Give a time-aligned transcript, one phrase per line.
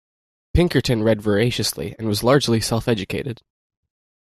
[0.55, 3.43] Pinkerton read voraciously and was largely self-educated.